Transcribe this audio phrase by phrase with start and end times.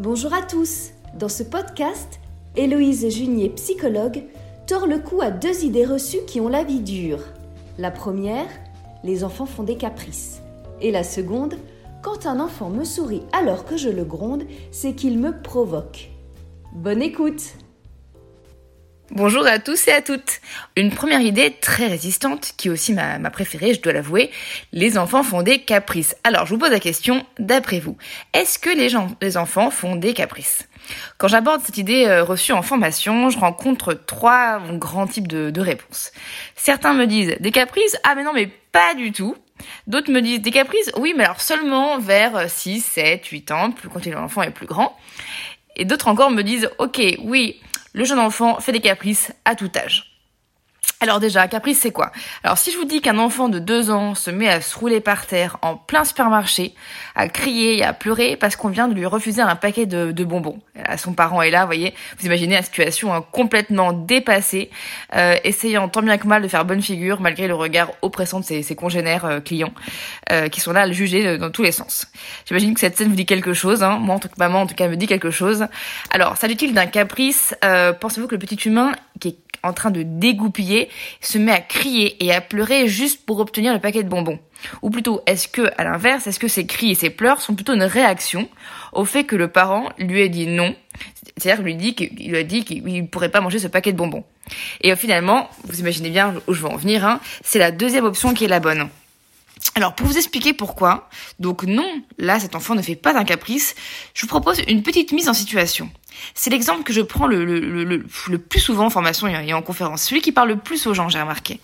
[0.00, 0.90] Bonjour à tous.
[1.16, 2.18] Dans ce podcast,
[2.56, 4.24] Héloïse Junier, psychologue,
[4.66, 7.20] tord le cou à deux idées reçues qui ont la vie dure.
[7.78, 8.48] La première,
[9.04, 10.42] les enfants font des caprices.
[10.80, 11.54] Et la seconde,
[12.02, 14.42] quand un enfant me sourit alors que je le gronde,
[14.72, 16.10] c'est qu'il me provoque.
[16.74, 17.54] Bonne écoute
[19.10, 20.40] Bonjour à tous et à toutes.
[20.76, 24.30] Une première idée très résistante, qui aussi ma, préférée, je dois l'avouer,
[24.72, 26.16] les enfants font des caprices.
[26.24, 27.98] Alors je vous pose la question, d'après vous,
[28.32, 30.66] est-ce que les, gens, les enfants font des caprices?
[31.18, 35.60] Quand j'aborde cette idée euh, reçue en formation, je rencontre trois grands types de, de
[35.60, 36.10] réponses.
[36.56, 39.36] Certains me disent des caprices, ah mais non mais pas du tout.
[39.86, 43.90] D'autres me disent des caprices, oui mais alors seulement vers 6, 7, 8 ans, plus
[43.90, 44.96] quand l'enfant est plus grand.
[45.76, 47.60] Et d'autres encore me disent, ok, oui,
[47.94, 50.13] le jeune enfant fait des caprices à tout âge.
[51.04, 52.12] Alors déjà, caprice c'est quoi?
[52.44, 55.02] Alors si je vous dis qu'un enfant de 2 ans se met à se rouler
[55.02, 56.74] par terre en plein supermarché,
[57.14, 60.60] à crier et à pleurer parce qu'on vient de lui refuser un paquet de, bonbons.
[60.96, 64.70] son parent est là, vous voyez, vous imaginez la situation hein, complètement dépassée,
[65.14, 68.46] euh, essayant tant bien que mal de faire bonne figure malgré le regard oppressant de
[68.46, 69.74] ses, congénères euh, clients
[70.32, 72.06] euh, qui sont là à le juger dans tous les sens.
[72.46, 73.98] J'imagine que cette scène vous dit quelque chose, hein.
[73.98, 75.66] moi en tant que maman en tout cas me dit quelque chose.
[76.08, 77.54] Alors, s'agit-il d'un caprice?
[78.00, 80.88] Pensez-vous que le petit humain qui est en train de dégoupiller,
[81.20, 84.38] se met à crier et à pleurer juste pour obtenir le paquet de bonbons
[84.82, 87.74] Ou plutôt, est-ce que, à l'inverse, est-ce que ses cris et ses pleurs sont plutôt
[87.74, 88.48] une réaction
[88.92, 90.74] au fait que le parent lui ait dit non?
[91.36, 94.24] C'est-à-dire lui qu'il a dit qu'il ne pourrait pas manger ce paquet de bonbons.
[94.82, 98.34] Et finalement, vous imaginez bien où je veux en venir, hein, c'est la deuxième option
[98.34, 98.88] qui est la bonne.
[99.76, 101.08] Alors pour vous expliquer pourquoi,
[101.40, 103.74] donc non, là cet enfant ne fait pas un caprice,
[104.14, 105.90] je vous propose une petite mise en situation.
[106.34, 110.04] C'est l'exemple que je prends le, le, le, plus souvent en formation et en conférence,
[110.04, 111.58] celui qui parle le plus aux gens, j'ai remarqué.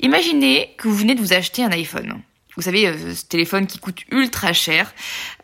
[0.00, 2.20] Imaginez que vous venez de vous acheter un iPhone.
[2.56, 4.92] Vous savez, euh, ce téléphone qui coûte ultra cher,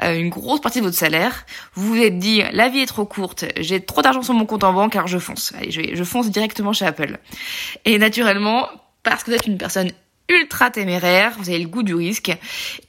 [0.02, 1.46] euh, une grosse partie de votre salaire.
[1.74, 4.64] Vous vous êtes dit, la vie est trop courte, j'ai trop d'argent sur mon compte
[4.64, 5.54] en banque, alors je fonce.
[5.56, 7.18] Allez, je, je fonce directement chez Apple.
[7.86, 8.68] Et naturellement,
[9.04, 9.90] parce que vous êtes une personne
[10.28, 12.30] ultra téméraire, vous avez le goût du risque,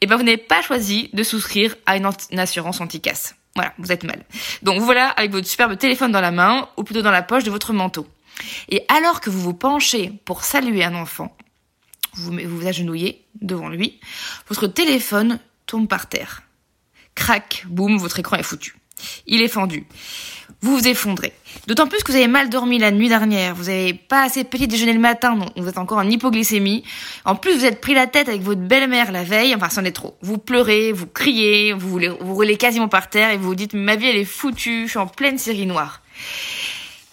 [0.01, 3.35] et ben vous n'avez pas choisi de souscrire à une, assurance anti-casse.
[3.55, 4.23] Voilà, vous êtes mal.
[4.61, 7.51] Donc voilà, avec votre superbe téléphone dans la main, ou plutôt dans la poche de
[7.51, 8.07] votre manteau.
[8.69, 11.35] Et alors que vous vous penchez pour saluer un enfant,
[12.13, 13.99] vous vous agenouillez devant lui,
[14.47, 16.43] votre téléphone tombe par terre.
[17.15, 18.75] Crac, boum, votre écran est foutu.
[19.27, 19.85] Il est fendu
[20.61, 21.33] vous vous effondrez.
[21.67, 24.67] D'autant plus que vous avez mal dormi la nuit dernière, vous avez pas assez petit
[24.67, 26.83] déjeuner le matin, donc vous êtes encore en hypoglycémie.
[27.25, 29.91] En plus, vous êtes pris la tête avec votre belle-mère la veille, enfin, c'en est
[29.91, 30.17] trop.
[30.21, 34.07] Vous pleurez, vous criez, vous roulez quasiment par terre et vous vous dites, ma vie
[34.07, 36.01] elle est foutue, je suis en pleine série noire.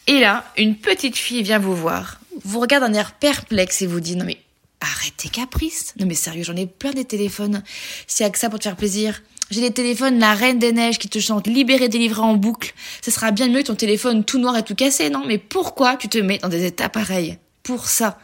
[0.08, 4.00] Et là, une petite fille vient vous voir, vous regarde d'un air perplexe et vous
[4.00, 4.38] dit, non mais,
[4.80, 5.94] arrête tes caprices.
[5.98, 7.62] Non mais sérieux, j'en ai plein des téléphones.
[8.06, 9.22] S'il y a que ça pour te faire plaisir.
[9.50, 12.74] J'ai des téléphones La Reine des Neiges qui te chantent libéré, délivré en boucle.
[13.00, 15.22] Ce sera bien mieux que ton téléphone tout noir et tout cassé, non?
[15.24, 17.38] Mais pourquoi tu te mets dans des états pareils?
[17.62, 18.18] Pour ça.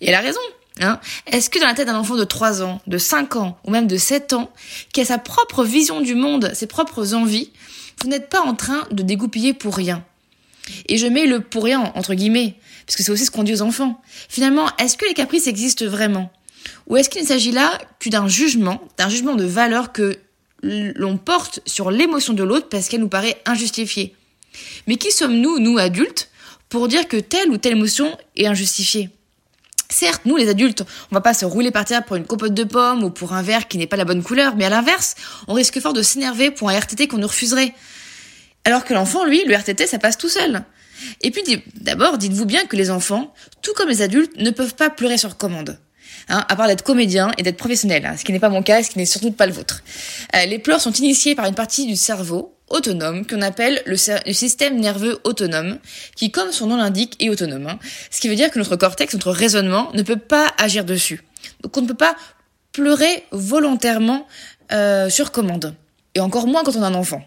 [0.00, 0.40] Et elle a raison.
[0.80, 3.70] Hein Est-ce que dans la tête d'un enfant de 3 ans, de 5 ans ou
[3.70, 4.50] même de 7 ans,
[4.92, 7.52] qui a sa propre vision du monde, ses propres envies,
[8.02, 10.04] vous n'êtes pas en train de dégoupiller pour rien?
[10.86, 12.56] Et je mets le pour rien entre guillemets,
[12.86, 14.00] parce que c'est aussi ce qu'on dit aux enfants.
[14.28, 16.32] Finalement, est-ce que les caprices existent vraiment?
[16.88, 20.18] Ou est-ce qu'il ne s'agit là que d'un jugement, d'un jugement de valeur que
[20.62, 24.14] l'on porte sur l'émotion de l'autre parce qu'elle nous paraît injustifiée.
[24.86, 26.30] Mais qui sommes-nous, nous adultes,
[26.68, 29.10] pour dire que telle ou telle émotion est injustifiée?
[29.88, 32.62] Certes, nous les adultes, on va pas se rouler par terre pour une compote de
[32.62, 35.16] pommes ou pour un verre qui n'est pas la bonne couleur, mais à l'inverse,
[35.48, 37.74] on risque fort de s'énerver pour un RTT qu'on nous refuserait.
[38.64, 40.64] Alors que l'enfant, lui, le RTT, ça passe tout seul.
[41.22, 41.42] Et puis
[41.74, 45.36] d'abord, dites-vous bien que les enfants, tout comme les adultes, ne peuvent pas pleurer sur
[45.36, 45.78] commande.
[46.28, 48.82] Hein, à part d'être comédien et d'être professionnel, hein, ce qui n'est pas mon cas,
[48.82, 49.82] ce qui n'est surtout pas le vôtre.
[50.36, 54.78] Euh, les pleurs sont initiées par une partie du cerveau autonome qu'on appelle le, système
[54.78, 55.78] nerveux autonome,
[56.14, 57.66] qui, comme son nom l'indique, est autonome.
[57.66, 57.78] Hein.
[58.10, 61.22] ce qui veut dire que notre cortex, notre raisonnement, ne peut pas agir dessus.
[61.62, 62.14] Donc on ne peut pas
[62.72, 64.26] pleurer volontairement
[64.72, 65.74] euh, sur commande
[66.20, 67.22] et encore moins quand on a un enfant.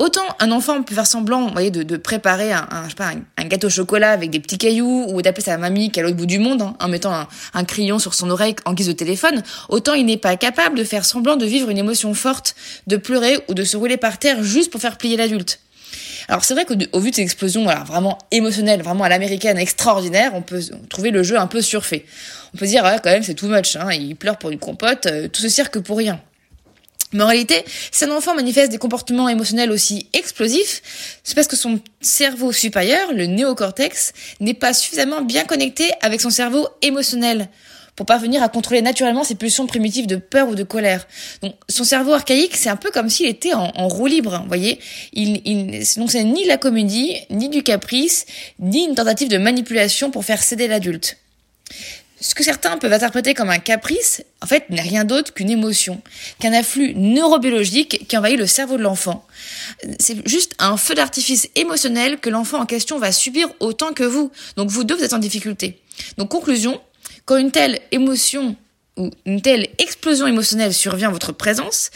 [0.00, 2.66] Autant un enfant peut faire semblant, vous voyez, de, préparer un,
[3.44, 6.16] gâteau au chocolat avec des petits cailloux ou d'appeler sa mamie qui est à l'autre
[6.16, 9.42] bout du monde hein, en mettant un, crayon sur son oreille en guise de téléphone,
[9.68, 12.56] autant il n'est pas capable de faire semblant de vivre une émotion forte,
[12.88, 15.60] de pleurer ou de se rouler par terre juste pour faire plier l'adulte.
[16.28, 20.32] Alors c'est vrai qu'au vu de ces explosions voilà, vraiment émotionnelles, vraiment à l'américaine, extraordinaires,
[20.34, 22.04] on peut trouver le jeu un peu surfait.
[22.54, 25.06] On peut dire, ouais, quand même, c'est too much, hein, il pleure pour une compote,
[25.06, 26.20] euh, tout ce cirque pour rien.
[27.12, 30.82] Mais en réalité, si un enfant manifeste des comportements émotionnels aussi explosifs,
[31.22, 36.30] c'est parce que son cerveau supérieur, le néocortex, n'est pas suffisamment bien connecté avec son
[36.30, 37.48] cerveau émotionnel
[37.96, 41.06] pour parvenir à contrôler naturellement ses pulsions primitives de peur ou de colère.
[41.42, 44.80] Donc son cerveau archaïque, c'est un peu comme s'il était en, roue libre, vous voyez.
[45.12, 48.26] Il, il, donc c'est ni la comédie, ni du caprice,
[48.58, 51.18] ni une tentative de manipulation pour faire céder l'adulte.
[52.24, 56.00] Ce que certains peuvent interpréter comme un caprice, en fait, n'est rien d'autre qu'une émotion,
[56.38, 59.26] qu'un afflux neurobiologique qui envahit le cerveau de l'enfant.
[60.00, 64.32] C'est juste un feu d'artifice émotionnel que l'enfant en question va subir autant que vous.
[64.56, 65.82] Donc vous deux, vous êtes en difficulté.
[66.16, 66.80] Donc conclusion,
[67.26, 68.56] quand une telle émotion
[68.96, 71.90] ou une telle explosion émotionnelle survient en votre présence,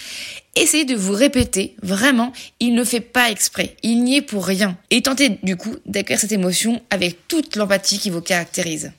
[0.56, 4.76] essayez de vous répéter, vraiment, il ne fait pas exprès, il n'y est pour rien.
[4.90, 8.92] Et tentez du coup d'accueillir cette émotion avec toute l'empathie qui vous caractérise.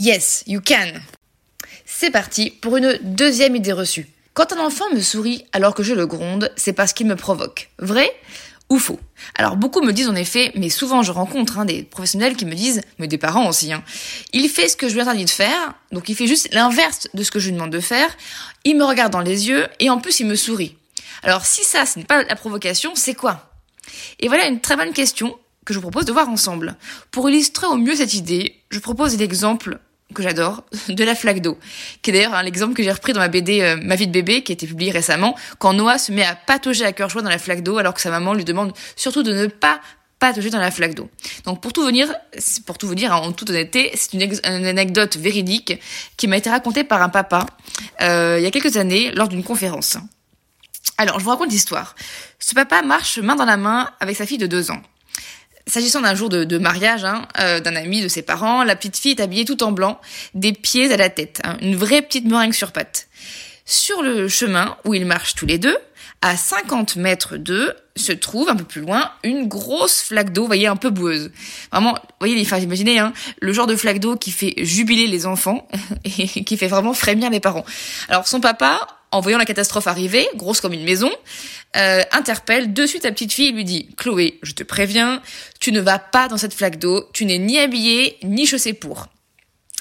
[0.00, 0.92] Yes, you can.
[1.84, 4.08] C'est parti pour une deuxième idée reçue.
[4.34, 7.70] Quand un enfant me sourit alors que je le gronde, c'est parce qu'il me provoque.
[7.78, 8.08] Vrai
[8.68, 9.00] ou faux?
[9.34, 12.54] Alors beaucoup me disent en effet, mais souvent je rencontre hein, des professionnels qui me
[12.54, 13.82] disent, mais des parents aussi, hein,
[14.32, 17.22] il fait ce que je lui interdit de faire, donc il fait juste l'inverse de
[17.22, 18.10] ce que je lui demande de faire,
[18.64, 20.76] il me regarde dans les yeux et en plus il me sourit.
[21.22, 23.50] Alors si ça, ce n'est pas la provocation, c'est quoi?
[24.20, 25.36] Et voilà une très bonne question
[25.68, 26.76] que je vous propose de voir ensemble.
[27.10, 29.78] Pour illustrer au mieux cette idée, je propose l'exemple
[30.14, 31.58] que j'adore, de la flaque d'eau,
[32.00, 34.12] qui est d'ailleurs hein, l'exemple que j'ai repris dans ma BD euh, Ma vie de
[34.12, 37.20] bébé, qui a été publiée récemment, quand Noah se met à patauger à cœur joie
[37.20, 39.82] dans la flaque d'eau, alors que sa maman lui demande surtout de ne pas
[40.18, 41.10] patauger dans la flaque d'eau.
[41.44, 42.14] Donc pour tout dire,
[42.64, 45.78] pour tout vous dire, hein, en toute honnêteté, c'est une, une, anecdote véridique
[46.16, 47.44] qui m'a été racontée par un papa
[48.00, 49.98] euh, il y a quelques années lors d'une conférence.
[50.96, 51.94] Alors je vous raconte l'histoire.
[52.38, 54.82] Ce papa marche main dans la main avec sa fille de deux ans.
[55.68, 59.12] S'agissant d'un jour de, mariage hein, euh, d'un ami de ses parents, la petite fille
[59.12, 60.00] est habillée tout en blanc,
[60.34, 63.08] des pieds à la tête, hein, une vraie petite meringue sur pattes.
[63.66, 65.76] Sur le chemin où ils marchent tous les deux,
[66.22, 70.68] à 50 mètres d'eux, se trouve un peu plus loin une grosse flaque d'eau, voyez,
[70.68, 71.30] un peu boueuse.
[71.70, 75.26] Vraiment, vous voyez, enfin, imaginez, hein, le genre de flaque d'eau qui fait jubiler les
[75.26, 75.68] enfants
[76.04, 77.64] et qui fait vraiment frémir les parents.
[78.08, 81.10] Alors son papa, en voyant la catastrophe arriver, grosse comme une maison,
[81.76, 85.22] euh, interpelle de suite sa petite fille et lui dit Chloé, je te préviens,
[85.60, 89.06] tu ne vas pas dans cette flaque d'eau, tu n'es ni habillée ni chaussée pour.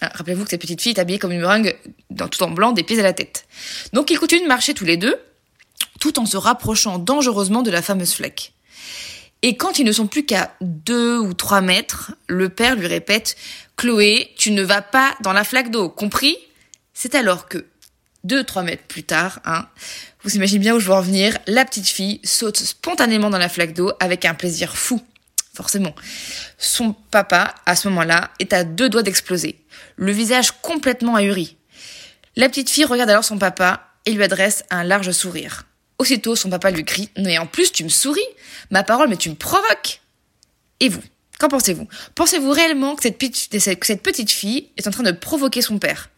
[0.01, 1.75] Ah, rappelez-vous que cette petite fille est habillée comme une meringue,
[2.15, 3.47] tout en blanc, des pieds à la tête.
[3.93, 5.15] Donc ils continuent de marcher tous les deux,
[5.99, 8.53] tout en se rapprochant dangereusement de la fameuse flaque.
[9.41, 13.37] Et quand ils ne sont plus qu'à deux ou trois mètres, le père lui répète
[13.75, 16.37] Chloé, tu ne vas pas dans la flaque d'eau, compris?
[16.93, 17.65] C'est alors que
[18.23, 19.67] deux, trois mètres plus tard, hein,
[20.27, 23.47] vous imaginez bien où je veux en venir, la petite fille saute spontanément dans la
[23.47, 25.01] flaque d'eau avec un plaisir fou.
[25.53, 25.95] Forcément.
[26.57, 29.57] Son papa, à ce moment-là, est à deux doigts d'exploser,
[29.95, 31.55] le visage complètement ahuri.
[32.35, 35.63] La petite fille regarde alors son papa et lui adresse un large sourire.
[35.97, 38.19] Aussitôt, son papa lui crie Mais en plus, tu me souris
[38.69, 40.01] Ma parole, mais tu me provoques
[40.81, 41.01] Et vous
[41.39, 41.87] Qu'en pensez-vous?
[42.15, 46.09] Pensez-vous réellement que cette, petite fille est en train de provoquer son père?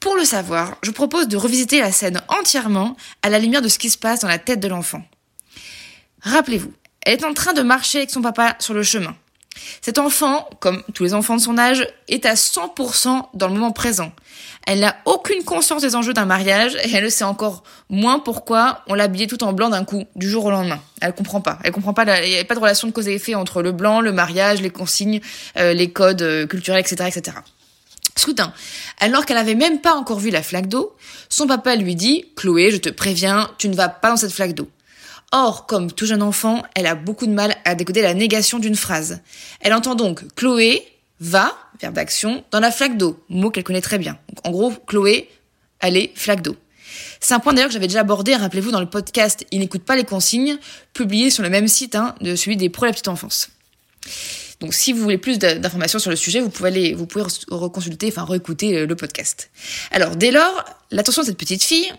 [0.00, 3.78] Pour le savoir, je propose de revisiter la scène entièrement à la lumière de ce
[3.78, 5.02] qui se passe dans la tête de l'enfant.
[6.22, 6.72] Rappelez-vous,
[7.02, 9.16] elle est en train de marcher avec son papa sur le chemin.
[9.80, 13.72] Cet enfant, comme tous les enfants de son âge, est à 100% dans le moment
[13.72, 14.12] présent.
[14.66, 18.82] Elle n'a aucune conscience des enjeux d'un mariage et elle ne sait encore moins pourquoi
[18.86, 20.80] on l'a habillée tout en blanc d'un coup, du jour au lendemain.
[21.00, 21.58] Elle comprend pas.
[21.64, 22.22] Elle comprend pas.
[22.22, 24.60] Il n'y a pas de relation de cause et effet entre le blanc, le mariage,
[24.60, 25.20] les consignes,
[25.56, 27.38] euh, les codes euh, culturels, etc., etc.
[28.18, 28.52] Soudain,
[28.98, 30.94] alors qu'elle n'avait même pas encore vu la flaque d'eau,
[31.28, 34.54] son papa lui dit Chloé, je te préviens, tu ne vas pas dans cette flaque
[34.54, 34.68] d'eau.
[35.30, 38.76] Or, comme tout jeune enfant, elle a beaucoup de mal à décoder la négation d'une
[38.76, 39.20] phrase.
[39.60, 40.86] Elle entend donc Chloé
[41.20, 44.18] va, verbe d'action, dans la flaque d'eau, mot qu'elle connaît très bien.
[44.44, 45.28] en gros, Chloé,
[45.80, 46.56] allez, flaque d'eau.
[47.20, 49.96] C'est un point d'ailleurs que j'avais déjà abordé, rappelez-vous, dans le podcast Il n'écoute pas
[49.96, 50.58] les consignes,
[50.94, 53.50] publié sur le même site hein, de celui des pro la petite enfance.
[54.60, 58.08] Donc si vous voulez plus d'informations sur le sujet, vous pouvez aller, vous pouvez reconsulter,
[58.08, 59.50] enfin réécouter euh, le podcast.
[59.90, 61.92] Alors dès lors, l'attention de cette petite fille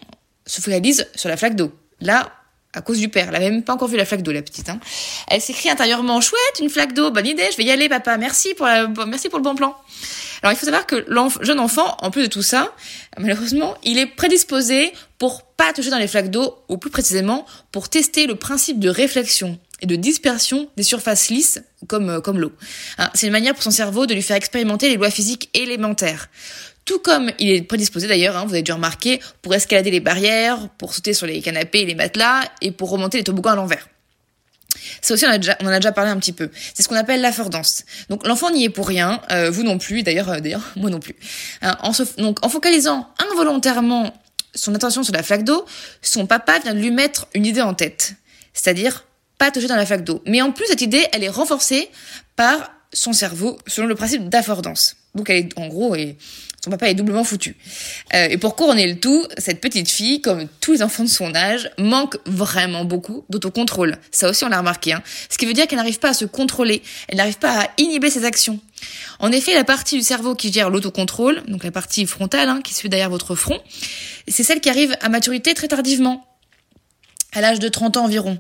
[0.45, 1.71] se focalise sur la flaque d'eau.
[2.01, 2.31] Là,
[2.73, 3.29] à cause du père.
[3.29, 4.69] Elle avait même pas encore vu la flaque d'eau, la petite.
[4.69, 4.79] Hein.
[5.27, 8.17] Elle s'écrit intérieurement chouette, une flaque d'eau, bonne idée, je vais y aller, papa.
[8.17, 9.75] Merci pour la, merci pour le bon plan.
[10.41, 12.73] Alors il faut savoir que le jeune enfant, en plus de tout ça,
[13.17, 17.89] malheureusement, il est prédisposé pour pas toucher dans les flaques d'eau, ou plus précisément pour
[17.89, 22.51] tester le principe de réflexion et de dispersion des surfaces lisses comme, euh, comme l'eau.
[22.97, 26.29] Hein, c'est une manière pour son cerveau de lui faire expérimenter les lois physiques élémentaires.
[26.85, 30.69] Tout comme il est prédisposé d'ailleurs, hein, vous avez dû remarquer, pour escalader les barrières,
[30.77, 33.87] pour sauter sur les canapés et les matelas, et pour remonter les toboggans à l'envers.
[35.01, 36.49] Ça aussi, on, a déjà, on en a déjà parlé un petit peu.
[36.73, 37.83] C'est ce qu'on appelle l'affordance.
[38.09, 40.99] Donc l'enfant n'y est pour rien, euh, vous non plus, d'ailleurs, euh, d'ailleurs moi non
[40.99, 41.15] plus.
[41.61, 41.77] Hein,
[42.17, 44.13] donc en focalisant involontairement
[44.55, 45.65] son attention sur la flaque d'eau,
[46.01, 48.15] son papa vient de lui mettre une idée en tête.
[48.53, 49.05] C'est-à-dire
[49.39, 50.21] pas toucher dans la flaque d'eau.
[50.27, 51.89] Mais en plus, cette idée, elle est renforcée
[52.35, 54.95] par son cerveau selon le principe d'affordance.
[55.15, 56.17] Donc elle est, en gros, et
[56.63, 57.55] son papa est doublement foutu.
[58.13, 61.33] Euh, et pour couronner le tout, cette petite fille, comme tous les enfants de son
[61.33, 63.97] âge, manque vraiment beaucoup d'autocontrôle.
[64.11, 64.93] Ça aussi, on l'a remarqué.
[64.93, 65.01] Hein.
[65.29, 68.09] Ce qui veut dire qu'elle n'arrive pas à se contrôler, elle n'arrive pas à inhiber
[68.09, 68.59] ses actions.
[69.19, 72.73] En effet, la partie du cerveau qui gère l'autocontrôle, donc la partie frontale, hein, qui
[72.73, 73.59] se fait derrière votre front,
[74.27, 76.25] c'est celle qui arrive à maturité très tardivement
[77.33, 78.39] à l'âge de 30 ans environ.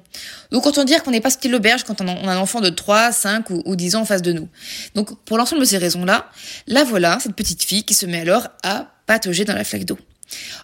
[0.51, 3.11] Donc autant dire qu'on n'est pas style l'auberge quand on a un enfant de 3,
[3.11, 4.49] 5 ou, 10 ans en face de nous.
[4.95, 6.29] Donc pour l'ensemble de ces raisons-là,
[6.67, 9.99] la voilà, cette petite fille qui se met alors à patauger dans la flaque d'eau.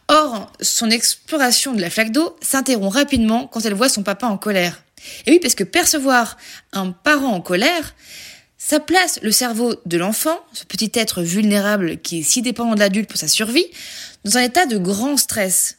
[0.08, 4.38] Or, son exploration de la flaque d'eau s'interrompt rapidement quand elle voit son papa en
[4.38, 4.84] colère.
[5.26, 6.38] Et oui, parce que percevoir
[6.74, 7.96] un parent en colère,
[8.58, 12.80] ça place le cerveau de l'enfant, ce petit être vulnérable qui est si dépendant de
[12.80, 13.68] l'adulte pour sa survie,
[14.24, 15.78] dans un état de grand stress.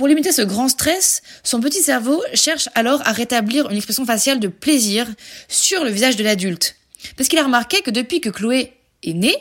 [0.00, 4.40] Pour limiter ce grand stress, son petit cerveau cherche alors à rétablir une expression faciale
[4.40, 5.06] de plaisir
[5.46, 6.76] sur le visage de l'adulte.
[7.18, 9.36] Parce qu'il a remarqué que depuis que Chloé est née,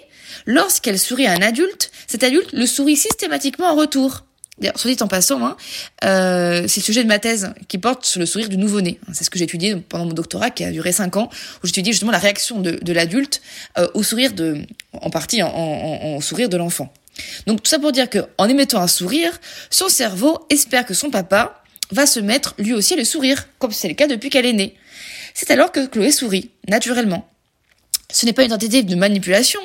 [0.45, 4.25] lorsqu'elle sourit à un adulte, cet adulte le sourit systématiquement en retour.
[4.57, 5.55] D'ailleurs, soit dit en passant, hein,
[6.03, 8.99] euh, c'est le sujet de ma thèse qui porte sur le sourire du nouveau-né.
[9.13, 11.29] C'est ce que j'ai étudié pendant mon doctorat qui a duré 5 ans,
[11.63, 13.41] où j'étudie justement la réaction de, l'adulte
[13.77, 14.33] euh, au sourire
[14.91, 16.93] en partie en, sourire de l'enfant.
[17.47, 21.09] Donc tout ça pour dire que en émettant un sourire, son cerveau espère que son
[21.09, 24.53] papa va se mettre lui aussi le sourire, comme c'est le cas depuis qu'elle est
[24.53, 24.75] née.
[25.33, 27.29] C'est alors que Chloé sourit, naturellement.
[28.11, 29.59] Ce n'est pas une tentative de manipulation,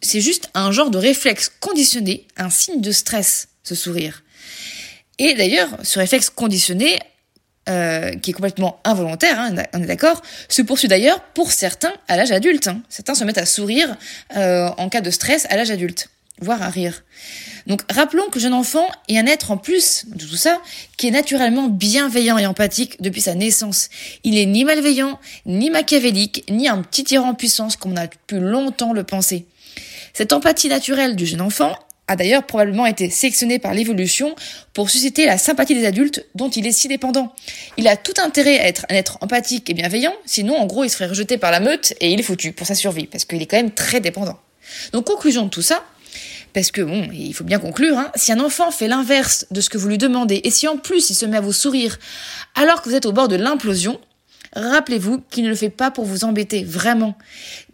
[0.00, 4.22] c'est juste un genre de réflexe conditionné, un signe de stress, ce sourire.
[5.18, 6.98] Et d'ailleurs, ce réflexe conditionné,
[7.68, 12.16] euh, qui est complètement involontaire, hein, on est d'accord, se poursuit d'ailleurs pour certains à
[12.16, 12.68] l'âge adulte.
[12.68, 12.80] Hein.
[12.88, 13.96] Certains se mettent à sourire
[14.36, 16.08] euh, en cas de stress à l'âge adulte
[16.40, 17.02] voire à rire.
[17.66, 20.60] Donc rappelons que jeune enfant est un être en plus de tout ça
[20.96, 23.88] qui est naturellement bienveillant et empathique depuis sa naissance.
[24.22, 28.06] Il est ni malveillant, ni machiavélique, ni un petit tyran en puissance comme on a
[28.06, 29.46] pu longtemps le penser.
[30.12, 31.76] Cette empathie naturelle du jeune enfant
[32.08, 34.34] a d'ailleurs probablement été sélectionnée par l'évolution
[34.72, 37.34] pour susciter la sympathie des adultes dont il est si dépendant.
[37.76, 40.90] Il a tout intérêt à être un être empathique et bienveillant, sinon en gros il
[40.90, 43.46] serait rejeté par la meute et il est foutu pour sa survie, parce qu'il est
[43.46, 44.38] quand même très dépendant.
[44.92, 45.84] Donc conclusion de tout ça,
[46.56, 49.68] parce que bon, il faut bien conclure, hein, si un enfant fait l'inverse de ce
[49.68, 51.98] que vous lui demandez, et si en plus il se met à vous sourire
[52.54, 54.00] alors que vous êtes au bord de l'implosion,
[54.54, 57.18] rappelez-vous qu'il ne le fait pas pour vous embêter, vraiment.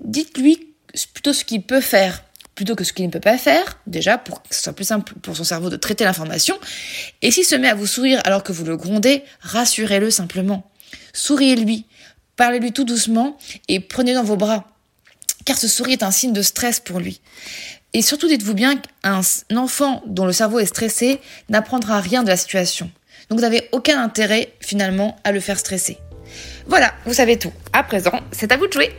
[0.02, 0.74] Dites-lui
[1.14, 2.24] plutôt ce qu'il peut faire
[2.56, 5.14] plutôt que ce qu'il ne peut pas faire, déjà pour que ce soit plus simple
[5.22, 6.58] pour son cerveau de traiter l'information.
[7.22, 10.68] Et s'il se met à vous sourire alors que vous le grondez, rassurez-le simplement.
[11.12, 11.86] Souriez-lui,
[12.34, 14.71] parlez-lui tout doucement et prenez dans vos bras.
[15.44, 17.20] Car ce sourire est un signe de stress pour lui.
[17.94, 19.20] Et surtout, dites-vous bien qu'un
[19.56, 22.90] enfant dont le cerveau est stressé n'apprendra rien de la situation.
[23.28, 25.98] Donc vous n'avez aucun intérêt finalement à le faire stresser.
[26.66, 27.52] Voilà, vous savez tout.
[27.72, 28.92] À présent, c'est à vous de jouer.